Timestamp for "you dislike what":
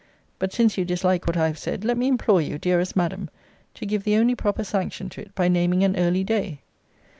0.79-1.37